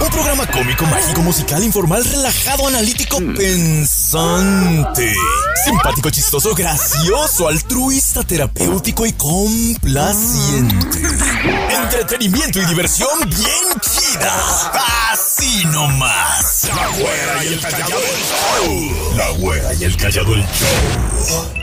[0.00, 5.12] Un programa cómico, mágico, musical, informal, relajado, analítico, pensante.
[5.64, 10.86] Simpático, chistoso, gracioso, altruista, terapéutico y complaciente.
[11.70, 14.32] Entretenimiento y diversión bien chida.
[15.10, 16.68] Así nomás.
[16.74, 19.16] La Güera y el Callado el Show.
[19.16, 21.58] La Güera y el Callado el Show.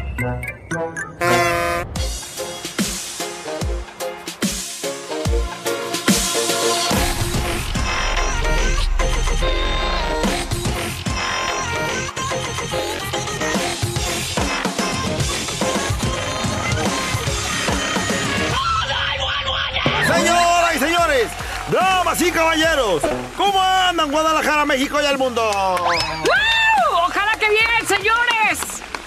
[23.37, 25.41] ¿Cómo andan Guadalajara, México y el mundo?
[25.51, 26.97] ¡Woo!
[27.07, 28.59] Ojalá que bien, señores.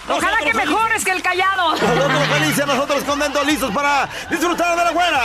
[0.08, 1.72] Ojalá que mejores que el callado.
[1.72, 5.20] Nosotros felices, nosotros contentos, listos para disfrutar de la güera.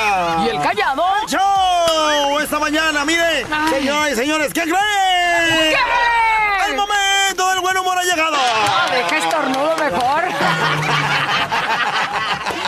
[0.45, 1.03] ¿Y el callado?
[1.27, 2.39] ¡Show!
[2.39, 3.69] Esta mañana, mire, Ay.
[3.79, 4.75] señoras y señores, ¿qué creen?
[5.71, 5.77] ¿Qué?
[6.69, 8.35] El momento del buen humor ha llegado.
[8.37, 10.23] Ah, Deja estornudo mejor.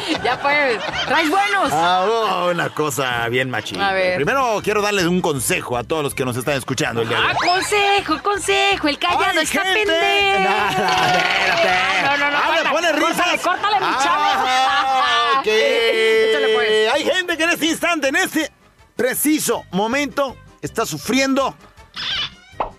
[0.23, 1.69] ya pues, traes buenos.
[1.71, 3.89] Ah, oh, una cosa bien machina.
[3.89, 4.15] A ver.
[4.15, 7.23] Primero quiero darles un consejo a todos los que nos están escuchando el día de
[7.25, 7.31] hoy.
[7.31, 8.87] Ah, consejo, consejo.
[8.87, 10.39] El callado está pendejo.
[10.39, 12.03] No, espérate.
[12.03, 12.37] No, no, no.
[12.37, 13.15] Ah, le pone risas.
[13.15, 13.85] Córtale, córtale, mi.
[13.87, 16.93] Ah, Échale, pues.
[16.93, 18.51] Hay gente que en este instante, en este
[18.95, 21.55] preciso momento, está sufriendo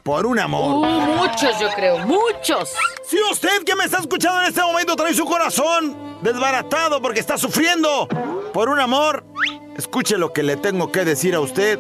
[0.02, 0.86] por un amor.
[0.86, 2.70] Uh, muchos, yo creo, muchos.
[3.04, 7.38] Si usted que me está escuchando en este momento trae su corazón desbaratado porque está
[7.38, 8.08] sufriendo
[8.52, 9.24] por un amor,
[9.76, 11.78] escuche lo que le tengo que decir a usted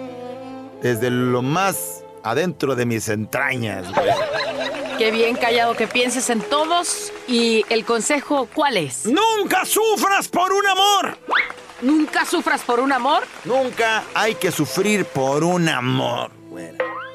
[0.82, 3.92] desde lo más adentro de mis entrañas.
[3.92, 4.10] güey.
[4.98, 7.12] Qué bien callado que pienses en todos.
[7.28, 9.04] Y el consejo, ¿cuál es?
[9.04, 11.18] Nunca sufras por un amor.
[11.82, 13.24] Nunca sufras por un amor.
[13.44, 16.30] Nunca hay que sufrir por un amor.
[16.48, 16.70] güey.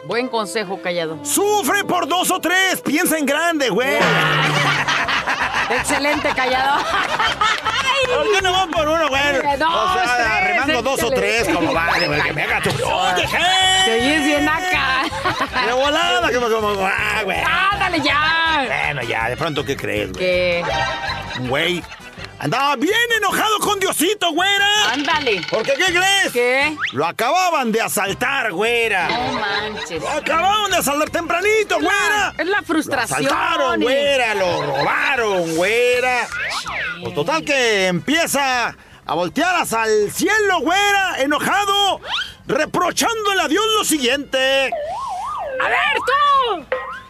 [0.06, 1.24] Buen consejo, callado.
[1.24, 2.82] Sufre por dos o tres.
[2.82, 3.98] Piensa en grande, güey.
[5.70, 6.84] Excelente, callado.
[8.14, 9.58] ¿Por qué no van por uno, güey?
[9.58, 12.70] Dos, o sea, tres, arrimando dos o tres, como vale, güey, que me haga tu...
[12.70, 14.02] ¡Oye, Te hey!
[14.02, 15.04] oyes bien acá.
[15.66, 16.86] De volada, que como...
[16.86, 17.40] ¡Ah, güey!
[17.72, 18.66] Ándale ya.
[18.68, 20.62] Bueno, ya, de pronto, ¿qué crees, güey?
[21.40, 21.84] Un Güey,
[22.44, 24.92] andaba bien enojado con Diosito, güera.
[24.92, 25.42] Ándale.
[25.50, 26.32] ¿Por qué, crees?
[26.34, 26.76] ¿Qué?
[26.92, 29.08] Lo acababan de asaltar, güera.
[29.10, 30.02] No manches.
[30.02, 32.34] Lo acababan de asaltar tempranito, güera.
[32.38, 33.26] Es la Lo frustración.
[33.28, 36.28] asaltaron, y- güera, lo robaron, güera.
[37.04, 38.76] Pues total que empieza
[39.06, 42.02] a voltear hacia el cielo, güera, enojado,
[42.48, 44.72] reprochándole a Dios lo siguiente.
[45.64, 46.66] A ver, tú.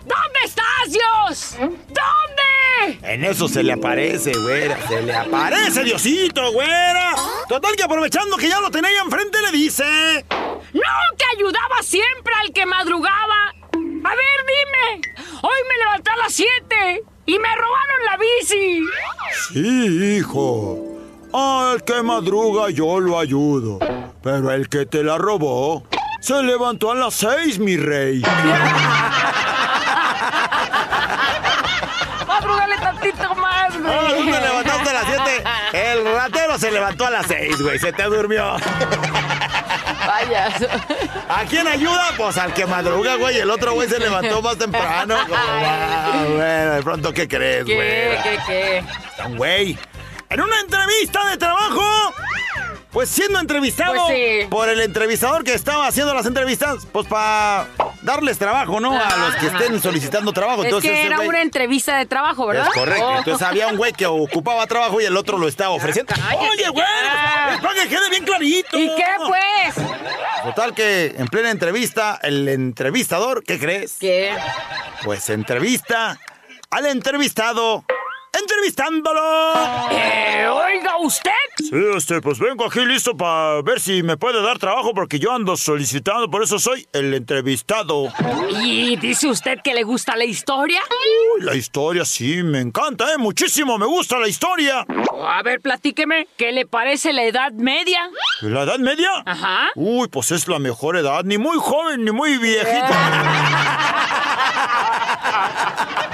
[0.06, 1.56] ¿Dónde estás, Dios?
[1.59, 3.00] ¿Dónde?
[3.03, 7.13] En eso se le aparece, güera, se le aparece Diosito, güera.
[7.47, 10.25] Total que aprovechando que ya lo tenía enfrente le dice...
[10.73, 13.53] No, que ayudaba siempre al que madrugaba.
[13.73, 15.16] A ver, dime.
[15.41, 18.83] Hoy me levanté a las 7 y me robaron la bici.
[19.53, 20.91] Sí, hijo.
[21.33, 23.79] Al que madruga yo lo ayudo.
[24.23, 25.83] Pero el que te la robó
[26.19, 28.22] se levantó a las seis, mi rey.
[36.61, 37.77] se levantó a las 6, güey.
[37.80, 38.56] Se te durmió.
[40.07, 40.50] Vaya.
[41.30, 42.12] ¿A quién ayuda?
[42.18, 43.38] Pues al que madruga, güey.
[43.38, 45.15] El otro güey se levantó más temprano.
[45.27, 48.24] Como, "Ah, bueno, de pronto, ¿qué crees, ¿Qué, güey?
[48.24, 48.83] qué, qué?
[49.25, 49.77] Un güey.
[50.30, 51.83] En una entrevista de trabajo.
[52.91, 54.47] Pues siendo entrevistado Pues sí.
[54.49, 57.67] por el entrevistador que estaba haciendo las entrevistas, pues para
[58.01, 58.93] darles trabajo, ¿no?
[58.99, 60.59] A los que estén solicitando trabajo.
[60.61, 62.67] Es Entonces, que era güey- una entrevista de trabajo, ¿verdad?
[62.67, 63.05] Es correcto.
[63.07, 63.17] Oh.
[63.17, 66.13] Entonces había un güey que ocupaba trabajo y el otro lo estaba ofreciendo.
[66.13, 66.85] cállate Oye, güey,
[67.61, 68.77] para que quede bien clarito.
[68.77, 69.85] ¿Y qué, pues?
[70.43, 73.95] Total que en plena entrevista, el entrevistador, ¿qué crees?
[74.01, 74.33] ¿Qué?
[75.05, 76.19] Pues entrevista
[76.69, 77.85] al entrevistado
[78.33, 79.22] entrevistándolo.
[79.92, 81.31] Eh, oiga, ¿usted?
[81.57, 85.31] Sí, este, pues vengo aquí listo para ver si me puede dar trabajo porque yo
[85.31, 88.07] ando solicitando, por eso soy el entrevistado.
[88.63, 90.81] ¿Y dice usted que le gusta la historia?
[91.36, 93.18] Uy, la historia sí, me encanta, ¿eh?
[93.18, 94.86] Muchísimo, me gusta la historia.
[95.24, 98.10] A ver, platíqueme, ¿qué le parece la Edad Media?
[98.42, 99.10] ¿La Edad Media?
[99.25, 99.69] Ajá.
[99.75, 102.98] Uy, pues es la mejor edad, ni muy joven ni muy viejita.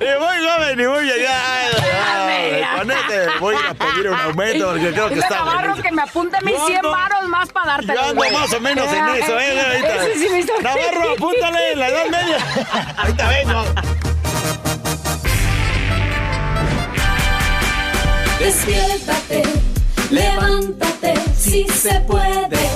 [0.00, 1.40] Ni muy joven ni muy viejita.
[2.78, 5.92] Con este voy a ir a pedir un aumento porque creo que está Navarro que
[5.92, 7.94] me apunte mis Yo 100 ando- varos más para darte.
[7.94, 9.60] Yo ando más o menos en eso, ¿eh?
[9.60, 10.06] Ahorita.
[10.06, 12.38] Ese sí me hizo- Navarro, apúntale, la edad media.
[12.98, 13.64] Ahorita vengo.
[18.38, 19.42] Despiértate,
[20.10, 22.68] levántate, si se puede.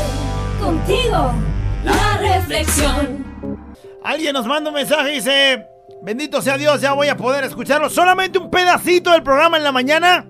[0.61, 1.33] Contigo,
[1.85, 3.25] la reflexión.
[4.05, 5.67] Alguien nos manda un mensaje y dice:
[6.03, 7.89] Bendito sea Dios, ya voy a poder escucharlo.
[7.89, 10.27] Solamente un pedacito del programa en la mañana.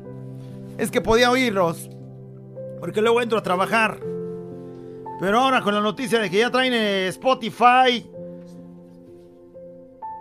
[0.77, 1.89] Es que podía oírlos.
[2.79, 3.99] Porque luego entro a trabajar.
[5.19, 8.07] Pero ahora con la noticia de que ya traen eh, Spotify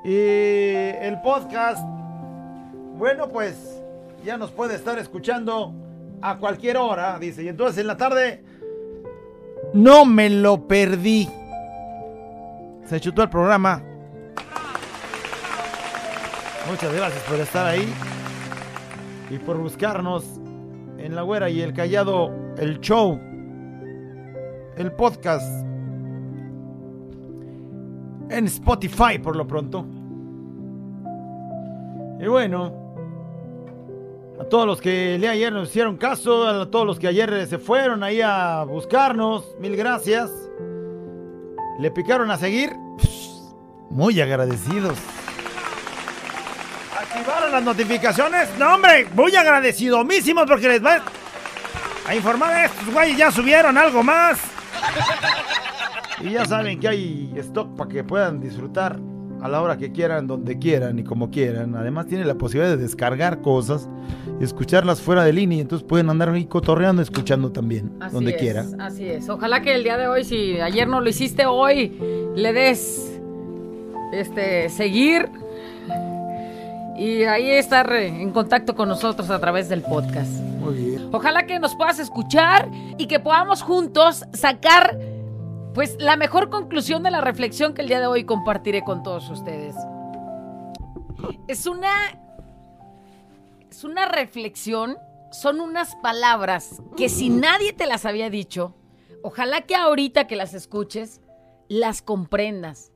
[0.05, 1.83] y el podcast,
[2.97, 3.81] bueno, pues
[4.23, 5.73] ya nos puede estar escuchando
[6.21, 7.43] a cualquier hora, dice.
[7.43, 8.43] Y entonces en la tarde
[9.73, 11.27] no me lo perdí.
[12.85, 13.90] Se chutó el programa.
[16.69, 17.91] Muchas gracias por estar ahí
[19.29, 20.23] y por buscarnos
[20.97, 23.19] en La Güera y el Callado, el show,
[24.77, 25.65] el podcast
[28.29, 29.85] en Spotify por lo pronto.
[32.19, 32.71] Y bueno,
[34.39, 37.47] a todos los que el día ayer nos hicieron caso, a todos los que ayer
[37.47, 40.31] se fueron ahí a buscarnos, mil gracias.
[41.79, 42.71] Le picaron a seguir,
[43.89, 44.97] muy agradecidos.
[47.13, 48.49] ¿Activaron las notificaciones?
[48.57, 51.03] No, hombre, muy agradecidísimos porque les va
[52.07, 52.65] a informar.
[52.65, 54.39] Estos güeyes ya subieron algo más.
[56.21, 58.97] Y ya saben que hay stock para que puedan disfrutar
[59.41, 61.75] a la hora que quieran, donde quieran y como quieran.
[61.75, 63.89] Además tienen la posibilidad de descargar cosas
[64.39, 65.59] y escucharlas fuera de línea.
[65.59, 68.65] Entonces pueden andar ahí cotorreando, escuchando también, Así donde es, quiera.
[68.79, 69.27] Así es.
[69.27, 71.91] Ojalá que el día de hoy, si ayer no lo hiciste hoy,
[72.35, 73.19] le des
[74.13, 75.29] este seguir
[76.97, 80.31] y ahí estar en contacto con nosotros a través del podcast.
[80.31, 81.09] Muy bien.
[81.11, 84.97] Ojalá que nos puedas escuchar y que podamos juntos sacar
[85.73, 89.29] pues la mejor conclusión de la reflexión que el día de hoy compartiré con todos
[89.29, 89.75] ustedes.
[91.47, 91.91] Es una
[93.69, 94.97] es una reflexión,
[95.31, 98.75] son unas palabras que si nadie te las había dicho,
[99.23, 101.21] ojalá que ahorita que las escuches
[101.69, 102.91] las comprendas.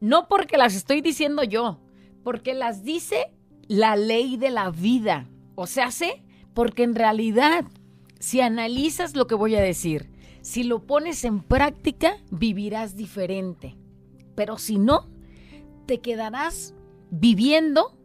[0.00, 1.78] No porque las estoy diciendo yo,
[2.24, 3.30] porque las dice
[3.68, 5.28] la ley de la vida.
[5.54, 6.24] O sea, sé,
[6.54, 7.64] porque en realidad,
[8.18, 10.10] si analizas lo que voy a decir,
[10.40, 13.76] si lo pones en práctica, vivirás diferente.
[14.34, 15.08] Pero si no,
[15.86, 16.74] te quedarás
[17.10, 17.96] viviendo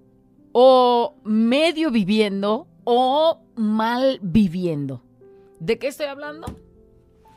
[0.51, 5.01] o medio viviendo o mal viviendo.
[5.59, 6.47] ¿De qué estoy hablando?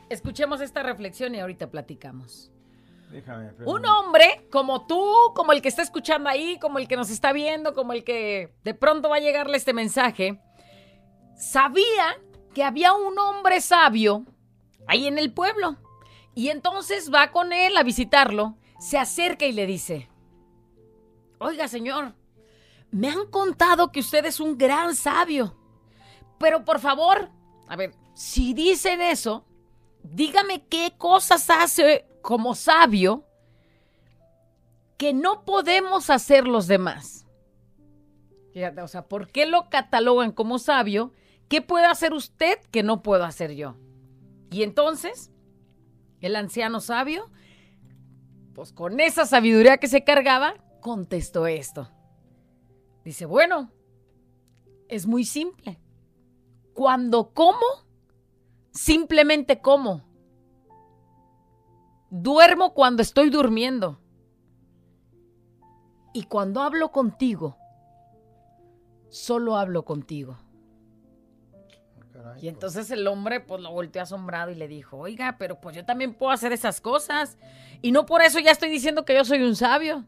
[0.09, 2.52] Escuchemos esta reflexión y ahorita platicamos.
[3.65, 5.03] Un hombre como tú,
[5.35, 8.53] como el que está escuchando ahí, como el que nos está viendo, como el que
[8.63, 10.41] de pronto va a llegarle este mensaje,
[11.35, 12.17] sabía
[12.53, 14.25] que había un hombre sabio
[14.87, 15.77] ahí en el pueblo.
[16.35, 20.09] Y entonces va con él a visitarlo, se acerca y le dice,
[21.37, 22.15] oiga señor,
[22.89, 25.55] me han contado que usted es un gran sabio,
[26.39, 27.29] pero por favor,
[27.67, 29.45] a ver, si dicen eso,
[30.03, 33.25] dígame qué cosas hace como sabio
[34.97, 37.27] que no podemos hacer los demás.
[38.81, 41.11] O sea, ¿por qué lo catalogan como sabio?
[41.49, 43.75] ¿Qué puede hacer usted que no puedo hacer yo?
[44.49, 45.31] Y entonces,
[46.21, 47.29] el anciano sabio,
[48.55, 51.91] pues con esa sabiduría que se cargaba, contestó esto.
[53.03, 53.69] Dice, bueno,
[54.87, 55.77] es muy simple.
[56.73, 57.65] Cuando como,
[58.71, 60.12] simplemente como.
[62.15, 63.99] Duermo cuando estoy durmiendo.
[66.13, 67.57] Y cuando hablo contigo,
[69.09, 70.37] solo hablo contigo.
[72.39, 75.85] Y entonces el hombre pues lo volteó asombrado y le dijo, oiga, pero pues yo
[75.85, 77.39] también puedo hacer esas cosas.
[77.81, 80.05] Y no por eso ya estoy diciendo que yo soy un sabio.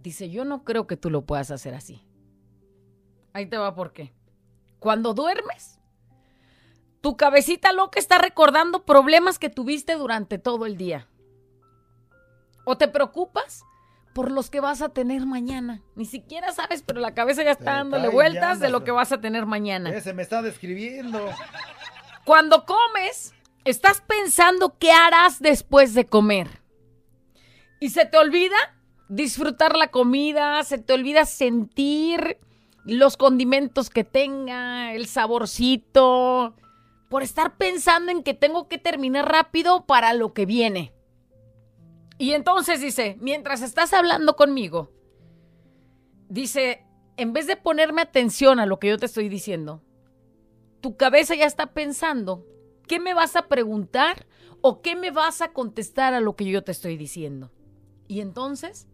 [0.00, 2.06] Dice, yo no creo que tú lo puedas hacer así.
[3.32, 4.14] Ahí te va por qué.
[4.78, 5.77] Cuando duermes,
[7.08, 11.08] tu cabecita loca está recordando problemas que tuviste durante todo el día.
[12.66, 13.64] O te preocupas
[14.12, 15.80] por los que vas a tener mañana.
[15.94, 19.22] Ni siquiera sabes, pero la cabeza ya está dándole vueltas de lo que vas a
[19.22, 19.88] tener mañana.
[19.88, 21.18] Eh, Se me está describiendo.
[22.26, 23.32] Cuando comes,
[23.64, 26.60] estás pensando qué harás después de comer.
[27.80, 28.58] Y se te olvida
[29.08, 32.36] disfrutar la comida, se te olvida sentir
[32.84, 36.54] los condimentos que tenga, el saborcito,
[37.08, 40.92] por estar pensando en que tengo que terminar rápido para lo que viene.
[42.18, 44.90] Y entonces dice, mientras estás hablando conmigo,
[46.28, 46.84] dice,
[47.16, 49.82] en vez de ponerme atención a lo que yo te estoy diciendo,
[50.80, 52.46] tu cabeza ya está pensando
[52.86, 54.26] qué me vas a preguntar
[54.60, 57.52] o qué me vas a contestar a lo que yo te estoy diciendo.
[58.08, 58.88] Y entonces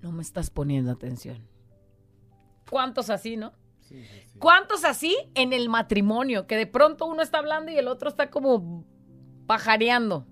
[0.00, 1.48] no me estás poniendo atención.
[2.70, 3.52] ¿Cuántos así, no?
[4.38, 6.46] ¿Cuántos así en el matrimonio?
[6.46, 8.84] Que de pronto uno está hablando y el otro está como
[9.46, 10.26] pajareando.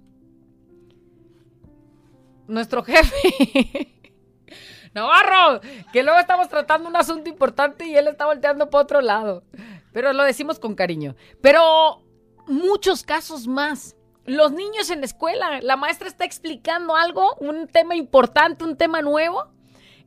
[2.48, 3.94] Nuestro jefe.
[4.94, 5.60] Navarro,
[5.92, 9.44] que luego estamos tratando un asunto importante y él está volteando para otro lado.
[9.92, 11.14] Pero lo decimos con cariño.
[11.40, 12.02] Pero
[12.46, 13.96] muchos casos más.
[14.26, 19.02] Los niños en la escuela, la maestra está explicando algo, un tema importante, un tema
[19.02, 19.50] nuevo,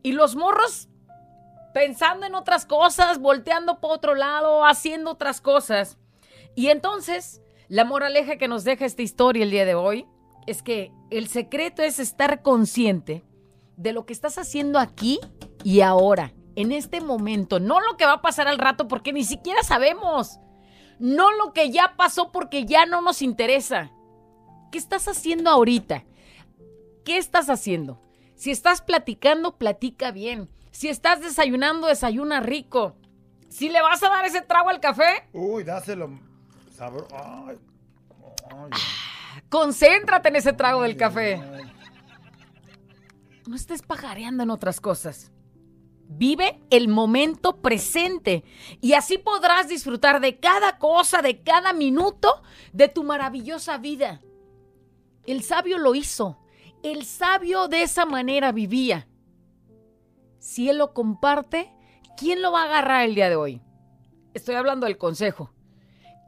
[0.01, 0.88] y los morros
[1.73, 5.97] pensando en otras cosas, volteando para otro lado, haciendo otras cosas.
[6.55, 10.05] Y entonces, la moraleja que nos deja esta historia el día de hoy
[10.45, 13.23] es que el secreto es estar consciente
[13.77, 15.19] de lo que estás haciendo aquí
[15.63, 19.23] y ahora, en este momento, no lo que va a pasar al rato porque ni
[19.23, 20.39] siquiera sabemos,
[20.99, 23.91] no lo que ya pasó porque ya no nos interesa.
[24.71, 26.03] ¿Qué estás haciendo ahorita?
[27.03, 27.99] ¿Qué estás haciendo?
[28.35, 30.49] Si estás platicando, platica bien.
[30.73, 32.97] Si estás desayunando, desayuna rico.
[33.47, 36.09] Si le vas a dar ese trago al café, Uy, dáselo.
[36.75, 37.07] Sabro.
[37.13, 37.57] Ay.
[38.51, 38.71] Ay,
[39.49, 41.39] concéntrate en ese trago del café.
[43.47, 45.31] No estés pajareando en otras cosas.
[46.09, 48.43] Vive el momento presente
[48.81, 54.21] y así podrás disfrutar de cada cosa, de cada minuto de tu maravillosa vida.
[55.25, 56.39] El sabio lo hizo.
[56.81, 59.07] El sabio de esa manera vivía.
[60.43, 61.71] Si él lo comparte,
[62.17, 63.62] ¿quién lo va a agarrar el día de hoy?
[64.33, 65.53] Estoy hablando del consejo.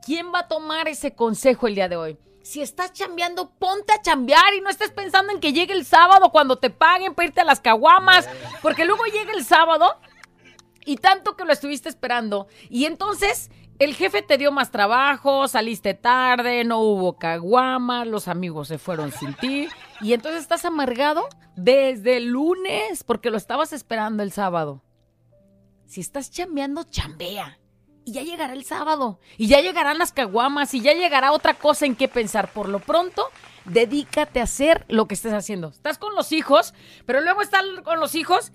[0.06, 2.18] ¿Quién va a tomar ese consejo el día de hoy?
[2.42, 6.32] Si estás chambeando, ponte a chambear y no estés pensando en que llegue el sábado
[6.32, 8.26] cuando te paguen para irte a las caguamas,
[8.62, 10.00] porque luego llega el sábado
[10.86, 12.48] y tanto que lo estuviste esperando.
[12.70, 18.70] Y entonces el jefe te dio más trabajo, saliste tarde, no hubo caguamas, los amigos
[18.70, 19.68] se fueron sin ti.
[20.02, 24.84] Y entonces estás amargado desde el lunes porque lo estabas esperando el sábado.
[25.86, 27.60] Si estás chambeando, chambea.
[28.04, 29.20] Y ya llegará el sábado.
[29.38, 30.74] Y ya llegarán las caguamas.
[30.74, 32.52] Y ya llegará otra cosa en qué pensar.
[32.52, 33.30] Por lo pronto,
[33.66, 35.70] dedícate a hacer lo que estés haciendo.
[35.70, 36.74] Estás con los hijos,
[37.06, 38.52] pero luego estás con los hijos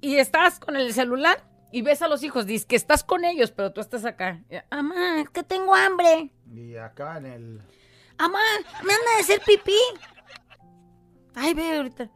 [0.00, 2.46] y estás con el celular y ves a los hijos.
[2.46, 4.42] Dices que estás con ellos, pero tú estás acá.
[4.70, 6.30] Amá, es que tengo hambre.
[6.54, 7.62] Y acá en el.
[8.18, 8.40] Amá,
[8.82, 9.78] me anda de hacer pipí.
[11.36, 12.08] Ay, ve ahorita.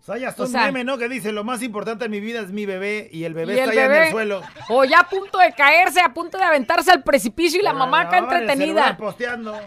[0.00, 0.98] O sea, ya está O un sea- meme, ¿no?
[0.98, 3.58] Que dice, lo más importante en mi vida es mi bebé y el bebé Y
[3.60, 4.42] está el allá en el suelo.
[4.68, 8.02] O ya a punto de caerse, a punto de aventarse al precipicio y la mamá
[8.02, 8.96] acá Ahora en el entretenida.
[8.98, 9.58] posteando.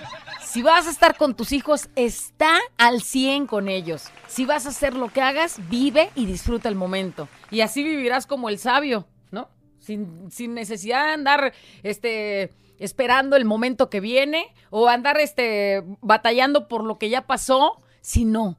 [0.44, 4.12] Si vas a estar con tus hijos, está al 100 con ellos.
[4.28, 7.28] Si vas a hacer lo que hagas, vive y disfruta el momento.
[7.50, 9.50] Y así vivirás como el sabio, ¿no?
[9.80, 16.68] Sin, sin necesidad de andar este, esperando el momento que viene o andar este, batallando
[16.68, 18.58] por lo que ya pasó, sino,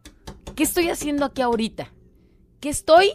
[0.57, 1.91] ¿qué estoy haciendo aquí ahorita?
[2.61, 3.13] ¿Qué estoy?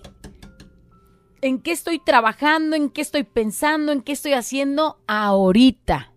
[1.41, 2.75] ¿En qué estoy trabajando?
[2.75, 3.91] ¿En qué estoy pensando?
[3.91, 6.11] ¿En qué estoy haciendo ahorita?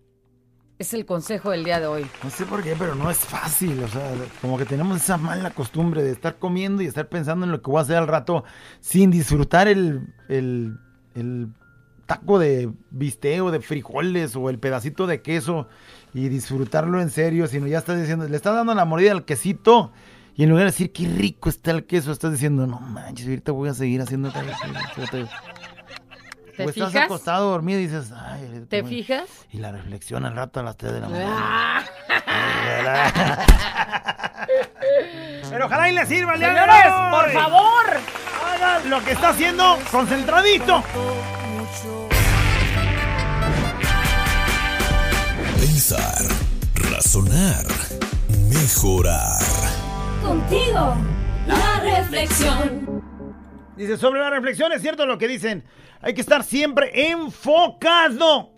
[0.79, 2.07] Es el consejo del día de hoy.
[2.23, 3.83] No sé por qué, pero no es fácil.
[3.83, 7.51] O sea, como que tenemos esa mala costumbre de estar comiendo y estar pensando en
[7.51, 8.43] lo que voy a hacer al rato
[8.79, 10.79] sin disfrutar el, el,
[11.13, 11.49] el
[12.07, 15.67] taco de bistec o de frijoles o el pedacito de queso
[16.17, 19.91] y disfrutarlo en serio, sino ya estás diciendo, le estás dando la mordida al quesito
[20.35, 23.51] y en lugar de decir qué rico está el queso, estás diciendo, no manches, ahorita
[23.51, 24.55] voy a seguir haciendo tal vez".
[26.57, 27.05] ¿Te o estás fijas?
[27.05, 28.97] acostado dormido y dices, ay, ¿Te bueno".
[28.97, 29.29] fijas?
[29.51, 31.35] Y la reflexión al rato a las 3 de la mañana.
[31.39, 31.83] Ah,
[35.51, 37.85] Pero ojalá y le sirva Señores, por favor.
[38.55, 40.83] Haga lo que está haciendo concentradito.
[45.77, 47.63] Razonar,
[48.51, 49.37] mejorar.
[50.23, 50.95] Contigo,
[51.45, 53.03] la reflexión.
[53.75, 55.65] Dice, sobre la reflexión es cierto lo que dicen.
[56.01, 58.49] Hay que estar siempre enfocado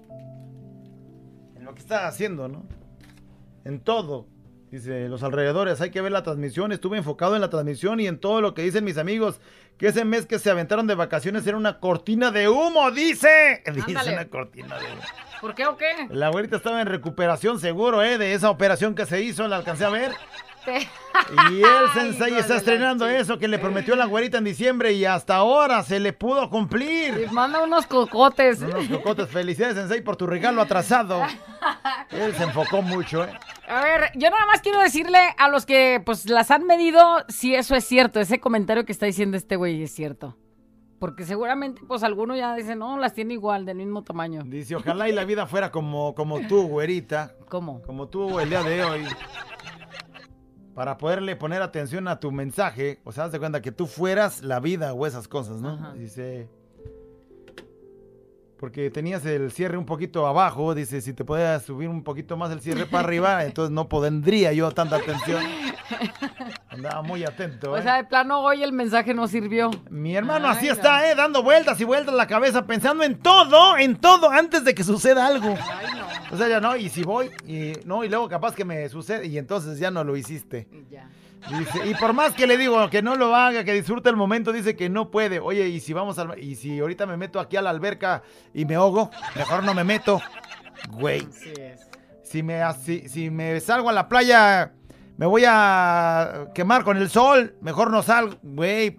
[1.58, 2.66] en lo que está haciendo, ¿no?
[3.66, 4.28] En todo.
[4.72, 6.72] Dice, los alrededores, hay que ver la transmisión.
[6.72, 9.42] Estuve enfocado en la transmisión y en todo lo que dicen mis amigos.
[9.78, 13.62] Que ese mes que se aventaron de vacaciones era una cortina de humo, dice.
[13.74, 14.14] Dice Ándale.
[14.14, 15.02] una cortina de humo.
[15.42, 16.08] ¿Por qué o qué?
[16.10, 18.18] La abuelita estaba en recuperación seguro, ¿eh?
[18.18, 20.12] De esa operación que se hizo, la alcancé a ver.
[21.52, 25.36] Y el sensei está estrenando eso que le prometió la güerita en diciembre y hasta
[25.36, 27.32] ahora se le pudo cumplir.
[27.32, 28.62] manda unos cocotes.
[28.62, 31.22] Unos cocotes, felicidades sensei por tu regalo atrasado.
[32.12, 33.32] Él se enfocó mucho, ¿eh?
[33.68, 37.56] A ver, yo nada más quiero decirle a los que pues las han medido si
[37.56, 40.36] eso es cierto, ese comentario que está diciendo este güey es cierto.
[41.00, 44.44] Porque seguramente pues alguno ya dice, no, las tiene igual, del mismo tamaño.
[44.46, 47.36] Dice, ojalá y la vida fuera como, como tú, güerita.
[47.48, 47.82] ¿Cómo?
[47.84, 49.06] Como tú el día de hoy.
[50.76, 53.00] Para poderle poner atención a tu mensaje.
[53.06, 55.70] O sea, haz de cuenta que tú fueras la vida o esas cosas, ¿no?
[55.70, 55.94] Ajá.
[55.94, 56.50] Dice...
[58.58, 60.76] Porque tenías el cierre un poquito abajo.
[60.76, 64.52] Dice, si te podías subir un poquito más el cierre para arriba, entonces no pondría
[64.52, 65.42] yo tanta atención.
[66.70, 67.84] Andaba muy atento, O ¿eh?
[67.84, 69.72] sea, de plano hoy el mensaje no sirvió.
[69.90, 70.74] Mi hermano Ay, así no.
[70.74, 71.16] está, ¿eh?
[71.16, 75.26] Dando vueltas y vueltas la cabeza, pensando en todo, en todo, antes de que suceda
[75.28, 75.50] algo.
[75.50, 76.36] Ay, no.
[76.36, 79.26] O sea, ya no, y si voy, y no, y luego capaz que me sucede,
[79.28, 80.68] y entonces ya no lo hiciste.
[80.90, 81.10] Ya.
[81.58, 84.52] Dice, y por más que le digo que no lo haga, que disfrute el momento,
[84.52, 85.40] dice que no puede.
[85.40, 88.66] Oye, y si vamos al, y si ahorita me meto aquí a la alberca y
[88.66, 90.22] me ahogo, mejor no me meto.
[90.90, 91.88] Güey, Así es.
[92.24, 94.74] si me, si, si me salgo a la playa,
[95.20, 98.38] me voy a quemar con el sol, mejor no salgo.
[98.42, 98.96] Güey,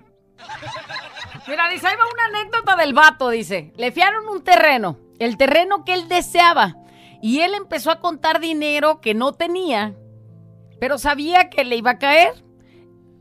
[1.49, 3.73] Mira, dice, ahí va una anécdota del vato, dice.
[3.79, 6.77] Le fiaron un terreno, el terreno que él deseaba.
[7.23, 9.95] Y él empezó a contar dinero que no tenía,
[10.79, 12.45] pero sabía que le iba a caer.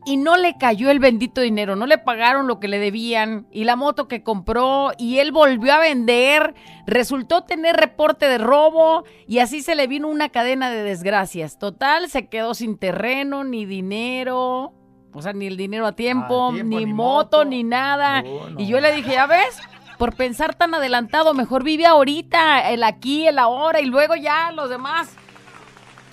[0.09, 3.63] Y no le cayó el bendito dinero, no le pagaron lo que le debían y
[3.65, 6.55] la moto que compró y él volvió a vender,
[6.87, 11.59] resultó tener reporte de robo y así se le vino una cadena de desgracias.
[11.59, 14.73] Total, se quedó sin terreno, ni dinero,
[15.13, 17.45] o sea, ni el dinero a tiempo, A tiempo, ni, ni moto, moto.
[17.45, 18.23] ni nada.
[18.23, 18.59] No.
[18.59, 19.59] Y yo le dije, ya ves,
[19.99, 24.71] por pensar tan adelantado, mejor vive ahorita, el aquí, el ahora y luego ya los
[24.71, 25.11] demás.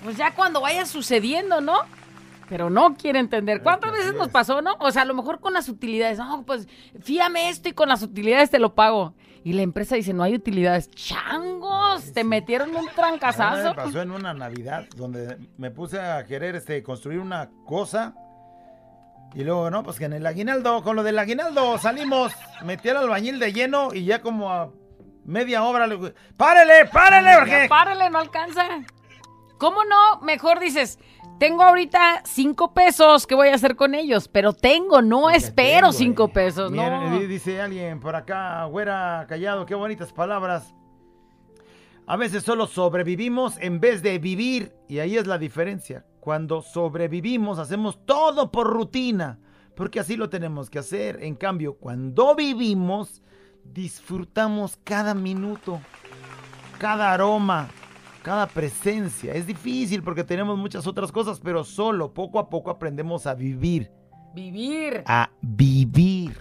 [0.03, 1.79] Pues ya cuando vaya sucediendo, ¿no?
[2.47, 3.61] Pero no quiere entender.
[3.61, 4.75] ¿Cuántas veces nos pasó, no?
[4.79, 6.17] O sea, a lo mejor con las utilidades.
[6.17, 6.67] No, pues
[7.01, 9.15] fíame esto y con las utilidades te lo pago.
[9.43, 10.89] Y la empresa dice, no hay utilidades.
[10.91, 12.13] ¡Changos!
[12.13, 13.69] Te metieron un trancazazo.
[13.69, 18.13] Me pasó en una Navidad donde me puse a querer este, construir una cosa.
[19.35, 22.33] Y luego, no, pues que en el aguinaldo, con lo del aguinaldo salimos,
[22.63, 24.71] metí al albañil de lleno y ya como a
[25.25, 27.35] media obra le digo, ¡párele, párele!
[27.37, 27.67] Porque...
[27.69, 28.65] párale, no alcanza.
[29.57, 30.21] ¿Cómo no?
[30.21, 30.99] Mejor dices,
[31.39, 34.27] tengo ahorita cinco pesos, ¿qué voy a hacer con ellos?
[34.27, 36.31] Pero tengo, no espero tengo, cinco eh.
[36.33, 37.19] pesos, Miren, no.
[37.19, 40.73] di- Dice alguien por acá, güera callado, qué bonitas palabras.
[42.05, 46.05] A veces solo sobrevivimos en vez de vivir, y ahí es la diferencia.
[46.21, 49.39] Cuando sobrevivimos hacemos todo por rutina,
[49.75, 51.21] porque así lo tenemos que hacer.
[51.21, 53.21] En cambio, cuando vivimos,
[53.63, 55.81] disfrutamos cada minuto,
[56.79, 57.67] cada aroma,
[58.27, 59.33] cada presencia.
[59.33, 63.89] Es difícil porque tenemos muchas otras cosas, pero solo poco a poco aprendemos a vivir
[64.35, 65.01] Vivir.
[65.05, 66.37] a vivir.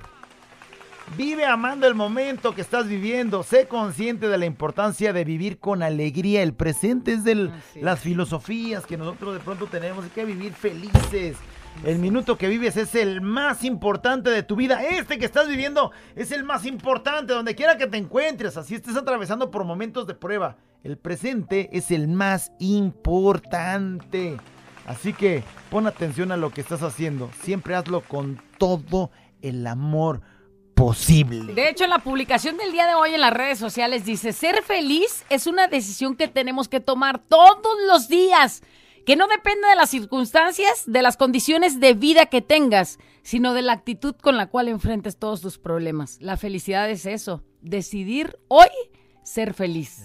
[1.16, 3.44] Vive amando el momento que estás viviendo.
[3.44, 6.42] Sé consciente de la importancia de vivir con alegría.
[6.42, 10.02] El presente es de las filosofías que nosotros de pronto tenemos.
[10.02, 11.36] Hay que vivir felices.
[11.84, 14.82] El minuto que vives es el más importante de tu vida.
[14.82, 18.56] Este que estás viviendo es el más importante, donde quiera que te encuentres.
[18.56, 20.56] Así estés atravesando por momentos de prueba.
[20.86, 24.36] El presente es el más importante.
[24.86, 27.28] Así que pon atención a lo que estás haciendo.
[27.42, 29.10] Siempre hazlo con todo
[29.42, 30.20] el amor
[30.76, 31.54] posible.
[31.54, 34.62] De hecho, en la publicación del día de hoy en las redes sociales dice, ser
[34.62, 38.62] feliz es una decisión que tenemos que tomar todos los días,
[39.04, 43.62] que no depende de las circunstancias, de las condiciones de vida que tengas, sino de
[43.62, 46.18] la actitud con la cual enfrentes todos tus problemas.
[46.20, 48.68] La felicidad es eso, decidir hoy
[49.24, 50.04] ser feliz.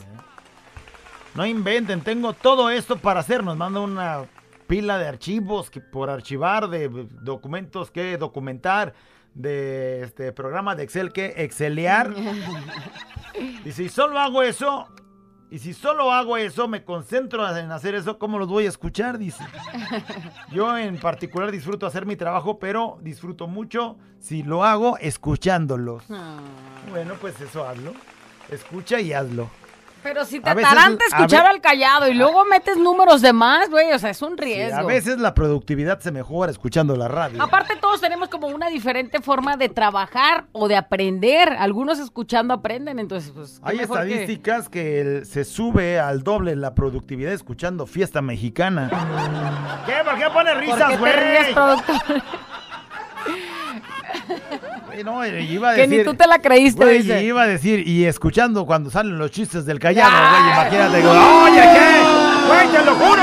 [1.36, 3.44] No inventen, tengo todo esto para hacer.
[3.44, 4.26] Nos manda una
[4.68, 6.90] pila de archivos que por archivar, de
[7.22, 8.94] documentos que documentar,
[9.34, 12.14] de este programa de Excel que excelear.
[13.66, 14.88] Y si solo hago eso,
[15.50, 19.18] y si solo hago eso, me concentro en hacer eso, ¿cómo los voy a escuchar?
[19.18, 19.44] Dice.
[20.52, 26.04] Yo en particular disfruto hacer mi trabajo, pero disfruto mucho si lo hago escuchándolos.
[26.90, 27.94] Bueno, pues eso hazlo.
[28.50, 29.50] Escucha y hazlo.
[30.04, 33.34] Pero si te A veces- ataranta a escuchar al callado y luego metes números de
[33.34, 34.80] más, güey, o sea, es un Sí, riesgo.
[34.80, 37.42] a veces la productividad se mejora escuchando la radio.
[37.42, 41.50] Aparte todos tenemos como una diferente forma de trabajar o de aprender.
[41.60, 45.02] Algunos escuchando aprenden, entonces pues Hay que- estadísticas que...
[45.02, 48.90] el- se sube al doble la productividad escuchando fiesta mexicana.
[49.86, 49.94] ¿Qué?
[50.04, 51.12] ¿Por qué pone ¿Por risas, güey?
[51.14, 51.96] te ríes, productor?
[54.88, 57.24] Güey, No, iba a que ni tú te la creíste, Güey, dice.
[57.24, 61.62] iba a decir, y escuchando cuando salen los chistes del callado, güey, imagínate, digo, oye,
[61.62, 62.48] ¿qué?
[62.48, 63.22] Güey, te lo juro.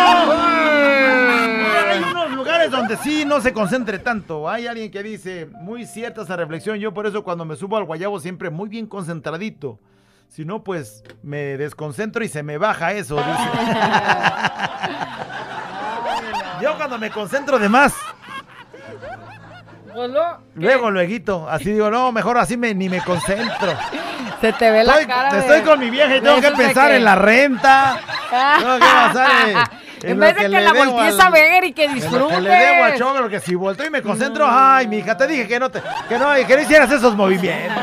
[1.91, 4.49] Hay unos lugares donde sí no se concentre tanto.
[4.49, 7.85] Hay alguien que dice, muy cierta esa reflexión, yo por eso cuando me subo al
[7.85, 9.79] guayabo siempre muy bien concentradito.
[10.29, 13.29] Si no, pues me desconcentro y se me baja eso, dice.
[16.63, 17.95] yo cuando me concentro de más,
[19.95, 23.73] Pues no, luego, luego, así digo, no, mejor así me, ni me concentro.
[24.41, 26.91] Se te ve la Estoy, cara de- estoy con mi vieja y tengo que pensar
[26.91, 27.99] que- en la renta.
[28.61, 31.65] Tengo que pensar en, en En vez de que le la voltees al- a ver
[31.65, 32.37] y que disfrutes.
[32.37, 35.49] que le debo al chogro, porque si volteo y me concentro, ay, mija, te dije
[35.49, 37.83] que no te, que no, que no hicieras esos movimientos.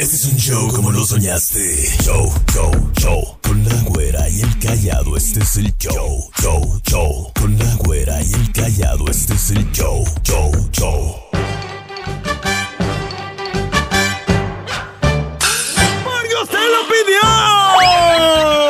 [0.00, 1.76] Este es un show como lo soñaste.
[2.02, 3.36] Show, show, show.
[3.42, 6.30] Con la güera y el callado, este es el show.
[6.40, 7.30] Show, show.
[7.38, 10.02] Con la güera y el callado, este es el show.
[10.22, 11.16] Show, show.
[16.02, 18.69] ¡Porque usted lo pidió!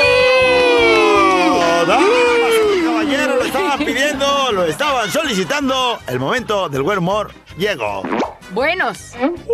[5.34, 5.98] Solicitando.
[6.08, 8.02] El momento del buen humor llegó.
[8.50, 9.12] Buenos.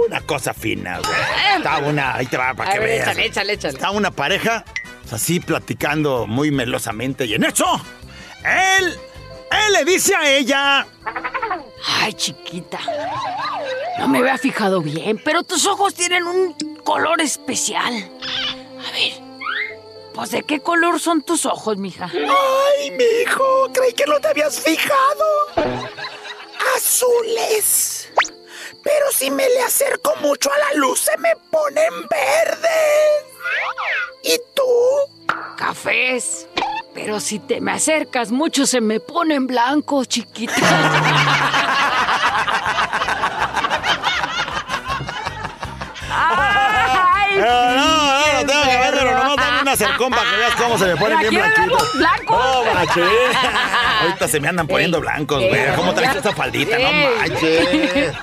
[0.08, 1.12] Una cosa fina, güey.
[1.58, 3.08] Estaba una, ahí te va para A que ver, veas.
[3.08, 3.96] échale, échale, échale.
[3.96, 4.64] Una pareja
[5.02, 7.66] pues, así platicando muy melosamente y en eso,
[8.42, 10.86] él, él le dice a ella,
[12.00, 12.78] Ay, chiquita.
[13.98, 18.10] No me había fijado bien, pero tus ojos tienen un color especial.
[20.16, 22.10] Pues ¿de qué color son tus ojos, mija?
[22.10, 23.68] ¡Ay, mi hijo!
[23.70, 25.26] Creí que no te habías fijado.
[26.74, 28.08] Azules.
[28.82, 33.24] Pero si me le acerco mucho a la luz, se me ponen verdes.
[34.22, 34.62] ¿Y tú?
[35.58, 36.48] Cafés.
[36.94, 40.54] Pero si te me acercas mucho se me ponen blancos, chiquita.
[47.40, 50.54] No, no, no, no tengo que ver, pero nomás dame una cercón para que veas
[50.56, 51.94] cómo se me ponen bien ¿quieres blanquitos.
[51.94, 52.38] blancos?
[52.38, 53.04] No, manches.
[54.02, 55.74] Ahorita se me andan poniendo blancos, ey, güey.
[55.76, 56.78] ¿Cómo traes esa faldita?
[56.78, 58.14] No manches.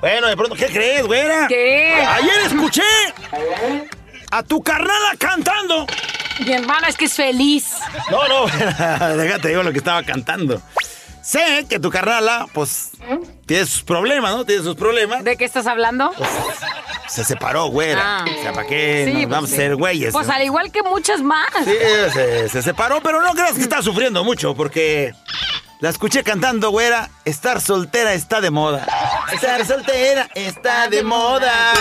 [0.00, 1.46] Bueno, de pronto, ¿qué crees, güera?
[1.48, 2.04] ¿Qué?
[2.06, 2.82] Ayer escuché
[4.30, 5.86] a tu carnala cantando.
[6.40, 7.74] Mi hermana es que es feliz.
[8.10, 8.46] No, no,
[9.16, 10.60] déjate digo lo que estaba cantando.
[11.24, 12.90] Sé que tu carnala, pues,
[13.46, 14.44] tiene sus problemas, ¿no?
[14.44, 15.24] Tiene sus problemas.
[15.24, 16.12] ¿De qué estás hablando?
[17.08, 18.18] Se separó, güera.
[18.20, 18.24] Ah.
[18.26, 19.56] O sea, ¿para qué Sí, nos pues vamos sí.
[19.56, 20.12] a ser güeyes?
[20.12, 20.32] Pues no?
[20.34, 21.48] al igual que muchas más.
[21.64, 21.72] Sí,
[22.12, 25.14] se, se separó, pero no creas que está sufriendo mucho, porque
[25.80, 27.08] la escuché cantando, güera.
[27.24, 28.86] Estar soltera está de moda.
[29.32, 31.72] Estar soltera está de moda.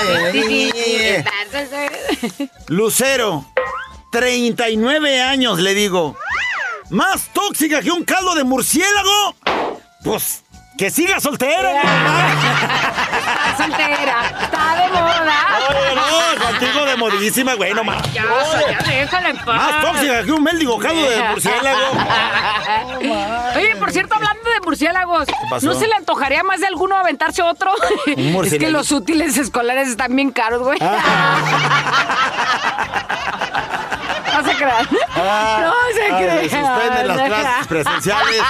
[2.68, 3.46] Lucero,
[4.12, 6.16] 39 años, le digo.
[6.94, 9.36] Más tóxica que un caldo de murciélago.
[10.04, 10.44] Pues,
[10.78, 11.82] que siga soltera.
[11.82, 15.60] Está soltera, está de moda.
[15.70, 18.14] Oye, no, contigo de modísima, güey, no más.
[18.14, 18.26] Ya,
[18.70, 19.56] ya déjala en paz.
[19.56, 21.80] Más tóxica que un mendigo caldo de murciélago.
[23.56, 25.28] Oye, por cierto, hablando de murciélagos?
[25.64, 27.72] ¿no se le antojaría más de alguno aventarse otro?
[28.44, 30.78] es que los útiles escolares están bien caros, güey.
[30.80, 30.92] no
[34.64, 34.88] crean.
[34.92, 36.50] no se Ah, crean.
[36.50, 38.42] suspenden las clases presenciales.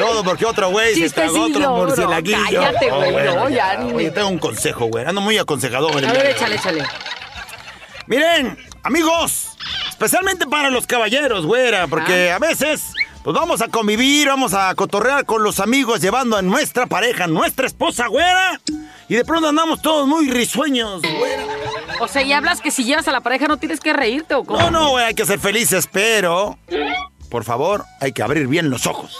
[0.00, 2.60] Todo porque otro güey se tragó otro murcielaguillo.
[2.62, 5.04] Cállate, güey, bueno, no, ya ni- Oye, tengo un consejo, güey.
[5.06, 6.04] Ando muy aconsejador.
[6.04, 6.84] A ver, échale, échale.
[8.06, 9.48] Miren, amigos,
[9.88, 12.36] especialmente para los caballeros, güera, porque Ah.
[12.36, 12.92] a veces
[13.26, 17.66] pues vamos a convivir, vamos a cotorrear con los amigos llevando a nuestra pareja, nuestra
[17.66, 18.60] esposa, güera.
[19.08, 21.42] Y de pronto andamos todos muy risueños, güera.
[21.98, 24.44] O sea, y hablas que si llevas a la pareja no tienes que reírte o
[24.44, 24.60] cómo.
[24.60, 26.56] No, no, güey, hay que ser felices, pero
[27.28, 29.18] por favor, hay que abrir bien los ojos.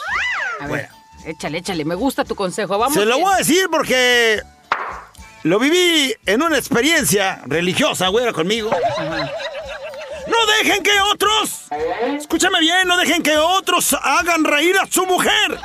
[0.69, 0.89] Güera,
[1.25, 2.79] Échale, échale, me gusta tu consejo.
[2.79, 2.95] Vamos.
[2.95, 3.25] Se lo bien.
[3.27, 4.41] voy a decir porque
[5.43, 8.71] lo viví en una experiencia religiosa, güera, conmigo.
[8.71, 9.27] No
[10.63, 11.67] dejen que otros,
[12.19, 15.59] escúchame bien, no dejen que otros hagan reír a su mujer.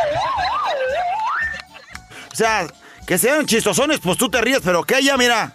[2.32, 2.68] O sea,
[3.06, 5.54] que sean chistosones, pues tú te ríes, pero que ella, mira,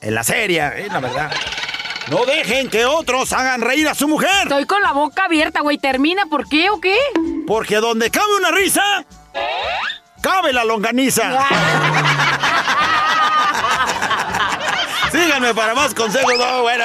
[0.00, 1.30] en la serie, eh, la verdad.
[2.10, 4.42] No dejen que otros hagan reír a su mujer.
[4.42, 5.78] Estoy con la boca abierta, güey.
[5.78, 6.98] ¿Termina por qué o qué?
[7.46, 8.82] Porque donde cabe una risa,
[10.20, 11.46] cabe la longaniza.
[15.10, 16.32] Síganme para más consejos.
[16.38, 16.84] No, bueno,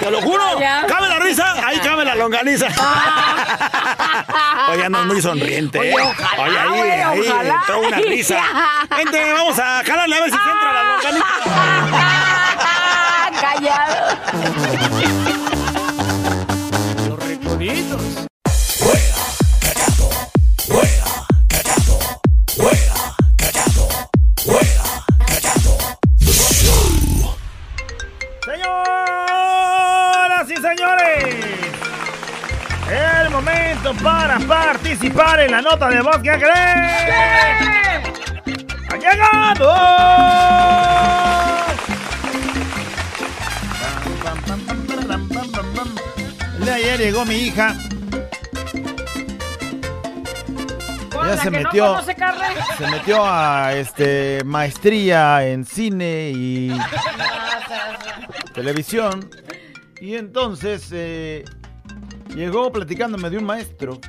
[0.00, 0.44] te lo juro.
[0.58, 2.68] Cabe la risa, ahí cabe la longaniza.
[4.70, 5.78] Oye, andas muy sonriente.
[5.78, 5.94] Oye, ¿eh?
[6.00, 7.54] ojalá, Oye, ahí, güey, ahí ojalá.
[7.54, 8.40] entró una risa.
[8.96, 11.26] Vente, vamos a jalarle a ver si se entra la longaniza.
[13.40, 13.94] Callado.
[22.56, 22.93] Señoras
[33.34, 38.04] momento para participar en la nota de voz que creen.
[38.90, 39.74] ¡Ha llegado!
[46.58, 47.74] El de ayer llegó mi hija.
[51.12, 51.86] ¿Cuál, Ya se metió.
[51.86, 52.46] No conoce carne?
[52.78, 56.80] Se metió a este maestría en cine y
[58.54, 59.28] televisión.
[60.00, 61.44] Y entonces eh,
[62.34, 64.00] llegó platicándome de un maestro.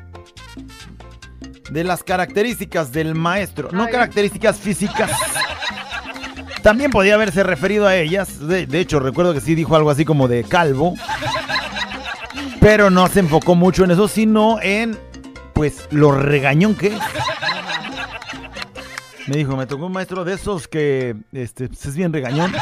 [1.70, 3.70] De las características del maestro.
[3.72, 5.12] No características físicas.
[6.62, 8.40] También podía haberse referido a ellas.
[8.40, 10.96] De, de hecho, recuerdo que sí dijo algo así como de calvo.
[12.60, 14.98] Pero no se enfocó mucho en eso, sino en,
[15.54, 17.00] pues, lo regañón que es.
[19.28, 22.54] Me dijo, me tocó un maestro de esos que este, pues, es bien regañón.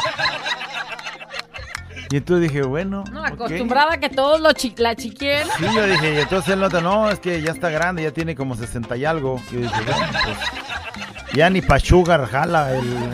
[2.13, 3.03] Y entonces dije, bueno.
[3.11, 5.47] No, acostumbrada a que todos lo chi la chiquien.
[5.57, 8.35] Sí, yo dije, y entonces él nota, no, es que ya está grande, ya tiene
[8.35, 9.41] como 60 y algo.
[9.51, 10.37] Y dije, bueno, pues,
[11.33, 13.09] ya ni pa' sugar jala el, el